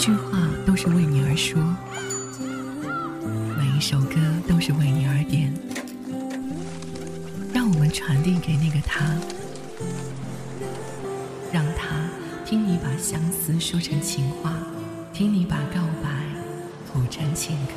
[0.00, 1.60] 一句话都是为你而说，
[3.54, 4.16] 每一首歌
[4.48, 5.52] 都是为你而点。
[7.52, 9.14] 让我们传递给那个他，
[11.52, 12.08] 让他
[12.46, 14.56] 听你把相思说成情话，
[15.12, 16.08] 听你把告白
[16.90, 17.74] 谱成情歌。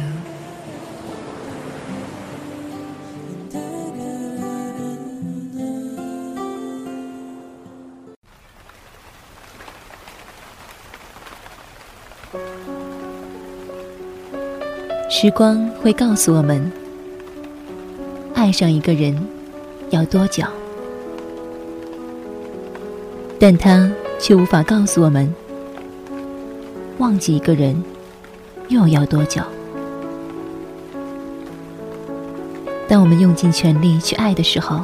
[15.10, 16.72] 时光会告诉我们，
[18.34, 19.16] 爱上一个人
[19.92, 20.44] 要多久，
[23.40, 25.34] 但他却无法告诉我们，
[26.98, 27.82] 忘记一个人
[28.68, 29.42] 又要多久。
[32.88, 34.82] 当我们用尽全力去爱的时候，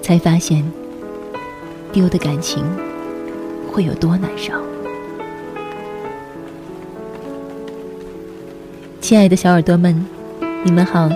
[0.00, 0.64] 才发现
[1.92, 2.64] 丢的感情
[3.70, 4.63] 会有多难受。
[9.04, 9.94] 亲爱的小耳朵们，
[10.64, 11.10] 你们好，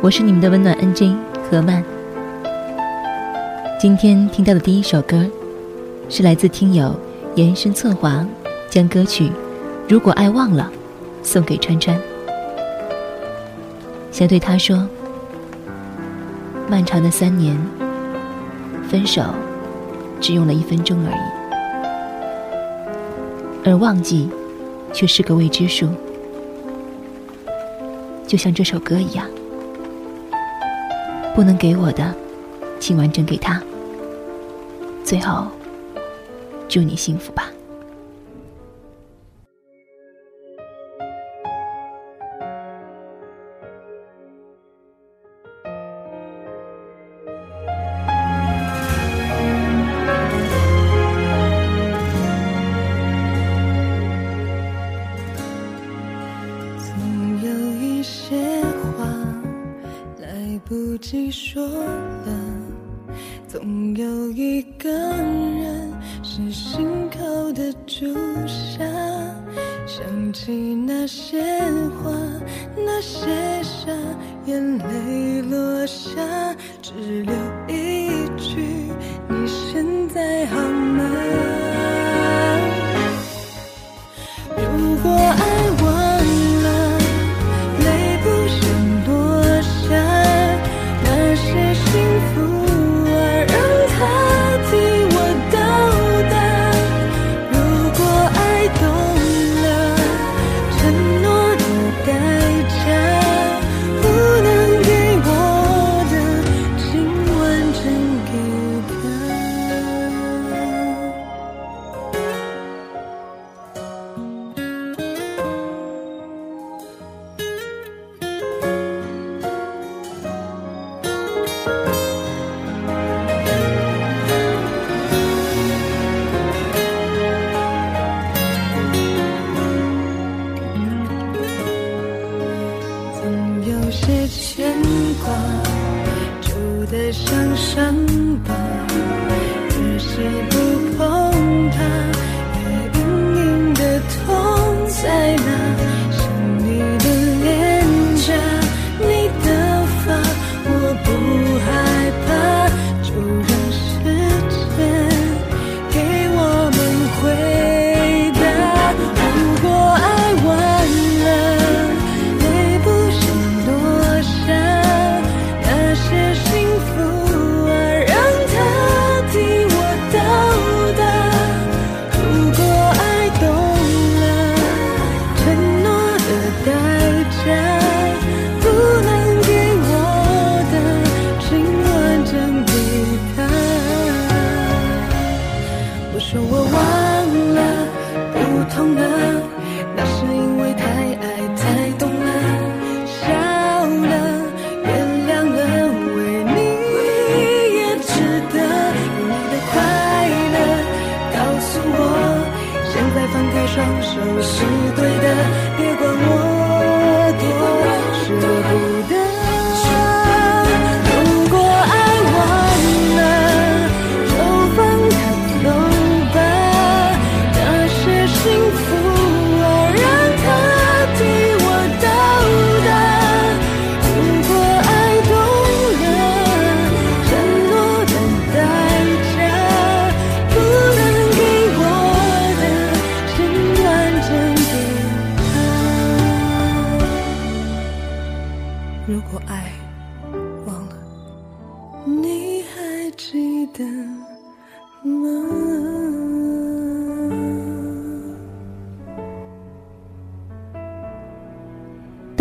[0.00, 1.84] 我是你们的温暖 NJ 何曼。
[3.78, 5.26] 今天听到的第一首歌，
[6.08, 6.98] 是来自听友
[7.34, 8.26] 延伸策划
[8.70, 9.24] 将歌曲
[9.86, 10.72] 《如果爱忘了》
[11.22, 11.94] 送给川川，
[14.10, 14.88] 想对他说：
[16.70, 17.54] 漫长的三年，
[18.88, 19.22] 分手
[20.22, 21.12] 只用了一分钟而
[23.66, 24.30] 已，而忘记
[24.90, 25.86] 却是个未知数。
[28.28, 29.26] 就像这首歌一样，
[31.34, 32.14] 不能给我的，
[32.78, 33.60] 请完整给他。
[35.02, 35.46] 最后，
[36.68, 37.50] 祝你幸福吧。
[74.48, 77.34] 眼泪落下，只留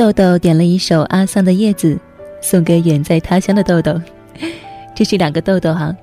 [0.07, 1.95] 豆豆点了一首阿桑的《叶子》，
[2.41, 3.99] 送给远在他乡的豆豆。
[4.95, 5.93] 这是两个豆豆哈。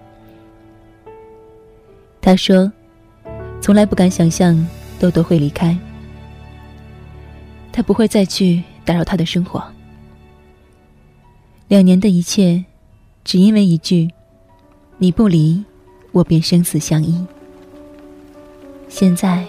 [2.20, 2.70] 他说
[3.62, 4.66] ：“从来不敢想象
[4.98, 5.76] 豆豆会离开，
[7.72, 9.64] 他不会再去打扰他的生活。
[11.68, 12.64] 两年的一切，
[13.24, 14.10] 只因为一句
[14.98, 15.64] ‘你不离，
[16.12, 17.24] 我便生死相依’。
[18.88, 19.46] 现在，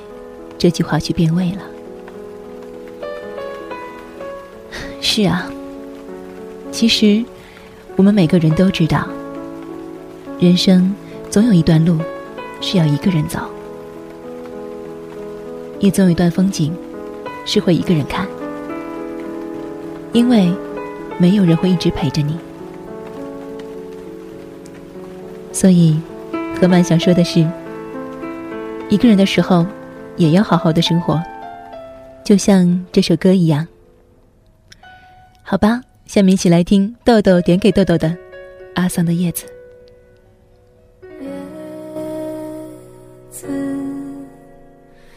[0.58, 1.62] 这句话却变味了。”
[5.08, 5.48] 是啊，
[6.72, 7.24] 其实
[7.96, 9.08] 我们每个人都知道，
[10.40, 10.94] 人生
[11.30, 12.00] 总有一段路
[12.60, 13.40] 是要一个人走，
[15.80, 16.76] 也总有一段风景
[17.46, 18.28] 是会一个人看，
[20.12, 20.52] 因为
[21.20, 22.36] 没有人会一直陪着你。
[25.54, 25.98] 所以，
[26.60, 27.48] 何曼想说的是，
[28.90, 29.68] 一个人的时候
[30.18, 31.22] 也要好好的生活，
[32.24, 33.66] 就像这首歌一样。
[35.48, 38.18] 好吧，下面一起来听豆豆点给豆豆的
[38.74, 39.46] 阿桑的叶子。
[41.22, 41.30] 叶
[43.30, 43.48] 子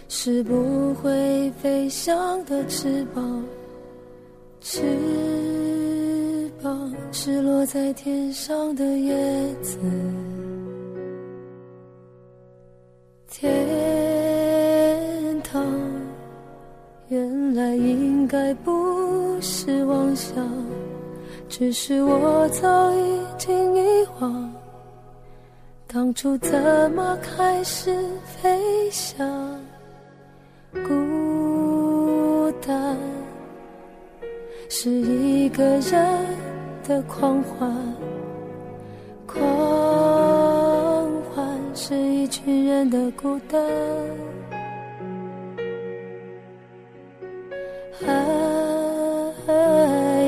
[0.06, 3.42] 是不会飞翔的翅膀，
[4.60, 4.82] 翅
[6.62, 9.78] 膀是落在天上的叶子。
[19.40, 20.34] 是妄想，
[21.48, 24.52] 只是我早已经遗忘，
[25.86, 29.60] 当初怎么开始飞翔？
[30.72, 32.96] 孤单
[34.68, 36.26] 是一个人
[36.86, 37.74] 的狂欢，
[39.26, 39.40] 狂
[41.32, 43.58] 欢是一群人的孤单。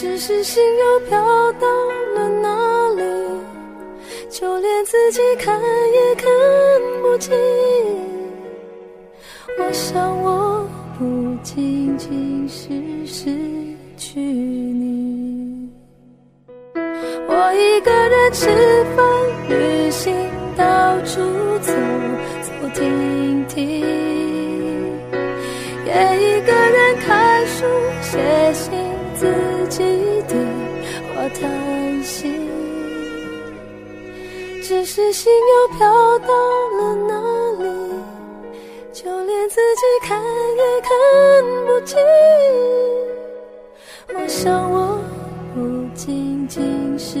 [0.00, 1.68] 只是心又飘到
[2.14, 3.02] 了哪里，
[4.30, 5.60] 就连自己看
[5.92, 6.26] 也看
[7.02, 7.36] 不清。
[9.58, 10.66] 我想我
[10.98, 11.04] 不
[11.42, 12.70] 仅仅是
[13.04, 13.30] 失
[13.98, 15.68] 去你，
[17.28, 18.48] 我一个人吃
[18.96, 19.04] 饭、
[19.50, 20.16] 旅行、
[20.56, 21.20] 到处
[29.70, 29.84] 记
[30.26, 30.34] 得
[31.14, 32.28] 我叹息，
[34.64, 36.28] 只是心又飘到
[36.76, 37.14] 了哪
[37.62, 37.64] 里，
[38.92, 40.20] 就连自己看
[40.56, 40.90] 也看
[41.66, 41.96] 不清。
[44.12, 44.98] 我想我
[45.54, 47.20] 不仅仅是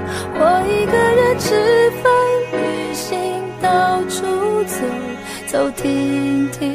[0.81, 2.11] 一个人吃饭、
[2.53, 3.15] 旅行、
[3.61, 4.75] 到处走
[5.45, 6.73] 走停停，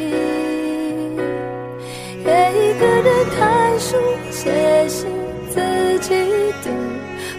[2.24, 3.96] 也一个人看书、
[4.30, 5.10] 写信、
[5.50, 6.14] 自己
[6.62, 6.70] 对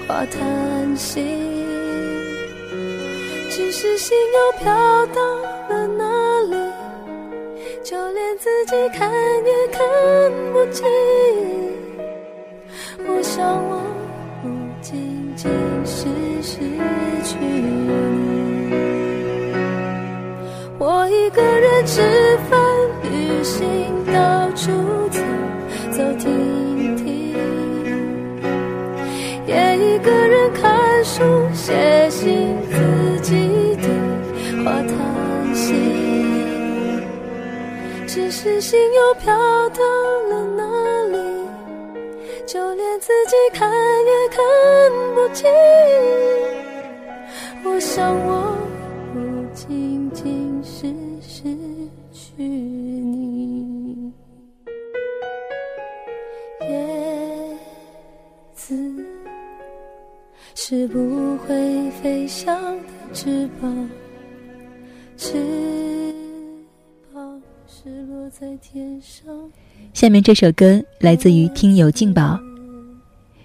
[0.09, 1.23] 话叹息。
[3.49, 5.21] 只是心又飘到
[5.69, 6.03] 了哪
[6.49, 6.57] 里，
[7.81, 9.09] 就连自己看
[9.45, 9.81] 也看
[10.51, 10.85] 不清。
[23.47, 23.65] 心，
[24.13, 24.71] 到处
[25.09, 25.19] 走
[25.89, 27.33] 走停停，
[29.47, 31.23] 也一个人看书
[31.53, 35.73] 写信，自己对话叹息。
[38.05, 39.33] 只是心又飘
[39.69, 39.81] 到
[40.29, 40.63] 了哪
[41.07, 41.17] 里，
[42.45, 44.43] 就连自己看也看
[45.15, 45.49] 不清。
[47.63, 48.46] 我想我
[60.69, 62.83] 是不会飞翔的
[63.13, 63.89] 翅膀，
[65.15, 66.13] 翅
[67.13, 69.33] 膀是落在天上。
[69.93, 72.37] 下面这首歌来自于听友静宝，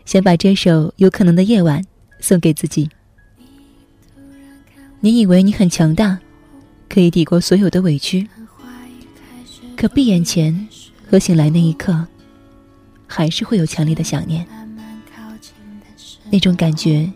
[0.04, 1.80] 想把这首《有可能的夜晚》
[2.18, 2.90] 送给自己。
[4.98, 6.18] 你以为你很强大，
[6.88, 8.26] 可以抵过所有的委屈，
[9.76, 10.66] 可闭眼前
[11.08, 12.04] 和醒来那一刻，
[13.06, 14.44] 还是会有强烈的想念。
[16.32, 17.06] 那种感觉，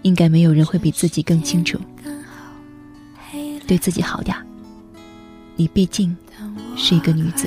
[0.00, 1.78] 应该没有人会比自己更清楚。
[3.66, 4.34] 对自己好点，
[5.54, 6.16] 你毕竟
[6.74, 7.46] 是一个女子。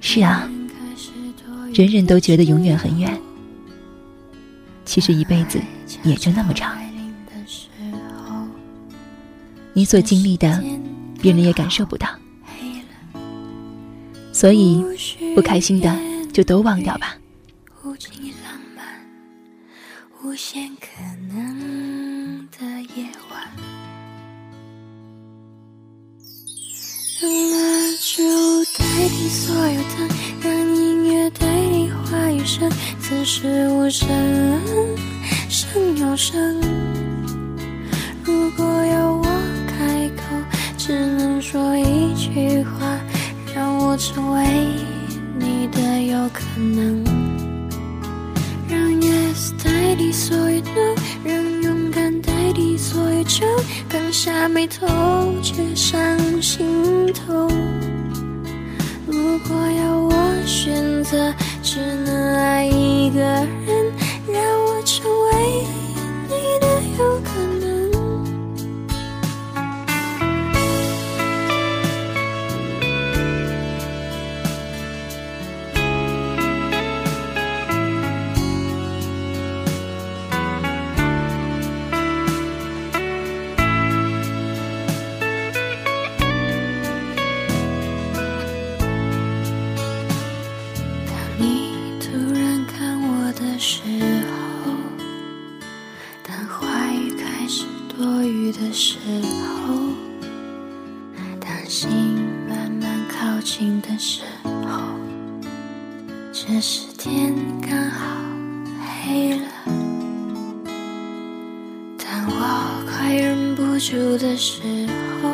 [0.00, 0.48] 是啊，
[1.74, 3.20] 人人都觉得永远很远，
[4.86, 5.60] 其实一辈子
[6.02, 6.74] 也就那么长。
[9.74, 10.64] 你所经历的，
[11.20, 12.08] 别人也感受不到，
[14.32, 14.82] 所以
[15.34, 15.94] 不开心的
[16.36, 17.16] 就都忘掉吧。
[17.82, 18.12] 无尽
[18.44, 18.84] 浪漫，
[20.22, 20.86] 无限可
[21.32, 23.42] 能的夜晚，
[27.22, 27.56] 让蜡
[28.02, 28.22] 烛
[28.76, 30.08] 代替所有灯，
[30.42, 34.06] 让音乐代替话语声，此时无声
[35.48, 36.60] 胜有声。
[38.22, 39.24] 如果要我
[39.66, 40.22] 开口，
[40.76, 43.00] 只能说一句话，
[43.54, 44.44] 让我成为
[45.68, 47.04] 的有可能。
[48.68, 50.94] 让 yes 代替所有 no，
[51.24, 53.44] 让勇敢代替所有酒，
[53.88, 54.86] 刚下眉头
[55.42, 55.98] 却上
[56.42, 57.48] 心头。
[59.06, 60.12] 如果要我
[60.44, 61.32] 选择，
[61.62, 63.46] 只能爱一个人，
[112.28, 114.60] 我快忍不住的时
[115.22, 115.30] 候。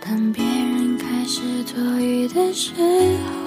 [0.00, 2.72] 当别人开始多余的时
[3.44, 3.45] 候，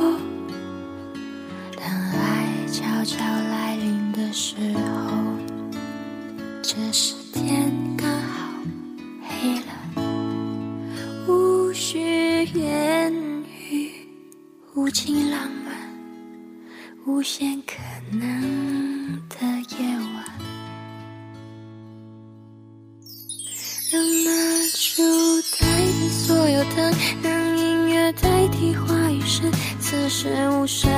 [27.22, 29.50] 让音乐代替话语声，
[29.80, 30.90] 此时无声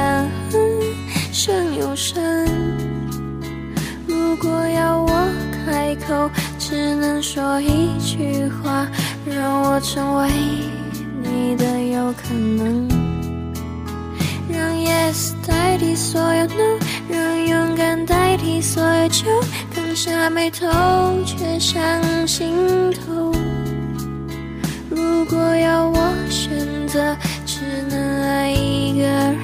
[1.32, 2.22] 胜有声。
[4.08, 5.28] 如果要我
[5.66, 8.88] 开口，只能说一句话，
[9.26, 10.30] 让我成为
[11.22, 12.88] 你的有可能。
[14.50, 19.26] 让 yes 代替所有 no，让勇敢代替所有酒，
[19.76, 20.68] 刚下眉头
[21.26, 21.82] 却上
[22.28, 22.52] 心
[22.94, 23.31] 头。
[25.22, 26.50] 如果要我选
[26.88, 27.62] 择，只
[27.92, 29.38] 能爱一个人，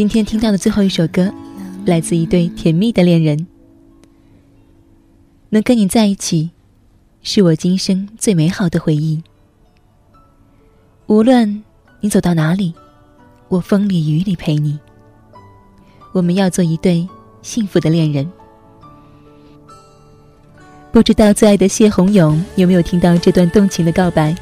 [0.00, 1.30] 今天听到的最后一首歌，
[1.84, 3.46] 来自一对甜蜜的恋人。
[5.50, 6.52] 能跟你在一起，
[7.22, 9.22] 是我今生最美好的回忆。
[11.04, 11.62] 无论
[12.00, 12.72] 你走到哪里，
[13.48, 14.78] 我风里雨里陪你。
[16.12, 17.06] 我们要做一对
[17.42, 18.26] 幸福的恋人。
[20.90, 24.34] 不知道最爱的谢宏勇有没有听到这段动情的告白？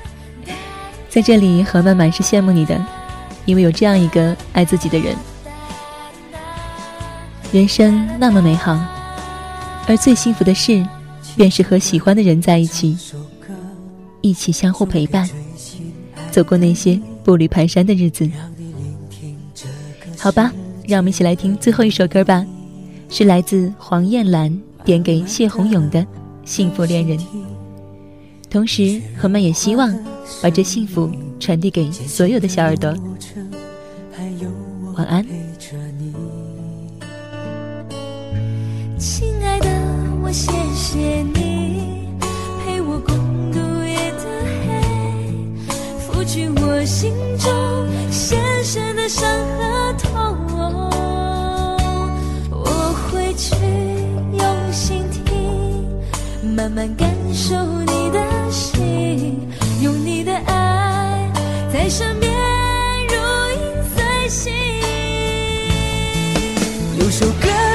[1.09, 2.81] 在这里，何曼曼是羡慕你的，
[3.45, 5.17] 因为有这样一个爱自己的人。
[7.53, 8.79] 人生那么美好，
[9.87, 10.85] 而最幸福的事。
[11.37, 12.97] 便是和喜欢的人在一起，
[14.23, 15.29] 一起相互陪伴，
[16.33, 18.29] 走过那些步履蹒跚的日子。
[20.19, 20.53] 好吧，
[20.89, 22.45] 让我们一起来听最后一首歌吧，
[23.09, 26.01] 是来自黄燕兰点给谢宏勇的
[26.45, 27.17] 《幸福恋人》。
[28.51, 29.97] 同时，何曼也希望
[30.43, 32.93] 把这幸福传递给所有的小耳朵。
[34.97, 35.25] 晚安，
[40.31, 42.07] 谢谢你
[42.63, 43.17] 陪我共
[43.51, 44.25] 度夜的
[44.67, 44.69] 黑，
[45.99, 47.51] 拂去我心中
[48.11, 49.27] 深深的伤
[49.59, 50.09] 和痛。
[52.51, 53.57] 我会去
[54.33, 55.25] 用心听，
[56.55, 57.57] 慢慢感受
[57.87, 58.21] 你的
[58.51, 59.49] 心，
[59.81, 61.31] 用你的爱
[61.73, 62.31] 在身边
[63.09, 64.68] 如影随形。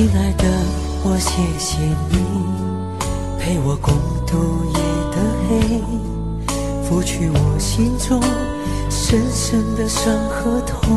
[0.00, 0.44] 亲爱的，
[1.04, 1.76] 我谢谢
[2.08, 2.16] 你
[3.38, 3.92] 陪我共
[4.26, 4.78] 度夜
[5.12, 5.52] 的黑，
[6.88, 8.18] 拂去我心中
[8.88, 10.88] 深深的伤和痛。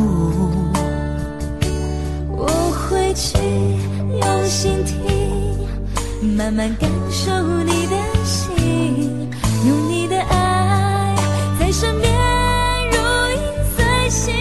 [2.30, 3.36] 我会去
[4.18, 4.96] 用心听，
[6.34, 7.30] 慢慢感受
[7.62, 9.28] 你的心，
[9.68, 11.14] 用你的爱
[11.60, 12.10] 在身边
[12.90, 12.96] 如
[13.34, 13.38] 影
[13.76, 14.32] 随形。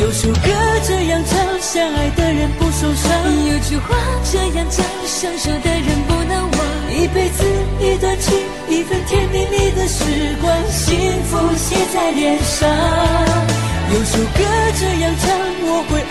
[0.00, 0.52] 有首歌
[0.86, 1.50] 这样唱。
[1.62, 2.10] 相爱
[2.42, 3.46] 人不受伤。
[3.46, 6.58] 有句话这样讲，相守的人不能忘。
[6.90, 7.44] 一辈子
[7.80, 8.34] 一段情，
[8.68, 10.02] 一份甜蜜蜜的时
[10.40, 12.68] 光，幸福写在脸上。
[13.94, 14.42] 有首歌
[14.74, 15.30] 这样唱，
[15.68, 16.02] 我会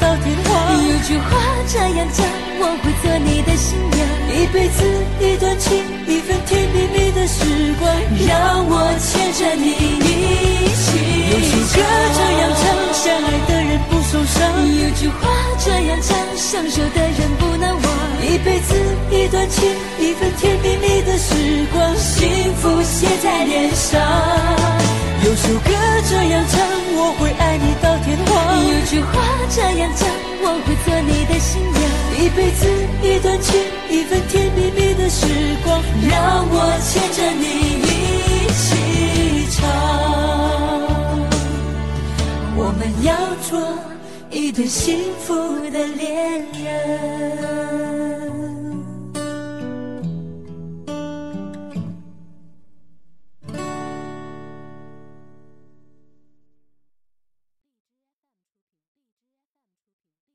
[0.00, 0.50] 到天荒。
[0.88, 1.36] 有句话
[1.68, 2.26] 这样讲，
[2.60, 4.00] 我会做你的新娘。
[4.30, 4.82] 一辈子
[5.20, 7.44] 一段情，一份甜蜜蜜的时
[7.78, 7.86] 光，
[8.26, 10.86] 让我牵着你一起。
[11.30, 11.78] 有首歌
[12.16, 12.62] 这样唱，
[12.94, 14.38] 相爱的人不受伤。
[14.82, 17.86] 有句话这样讲，相守的人不能忘。
[18.22, 18.74] 一辈子
[19.10, 21.34] 一段情，一份甜蜜蜜的时
[21.72, 24.00] 光，幸福写在脸上。
[28.90, 29.06] 句话
[29.48, 30.08] 这样讲，
[30.42, 31.78] 我会做你的新娘。
[32.18, 32.66] 一辈子
[33.00, 33.54] 一段情，
[33.88, 35.26] 一份甜蜜蜜的时
[35.62, 37.44] 光，让我牵着你
[37.86, 38.66] 一起
[39.54, 39.58] 唱。
[42.56, 43.14] 我们要
[43.48, 43.50] 做。
[44.28, 45.34] 一对幸福
[45.70, 48.19] 的恋人。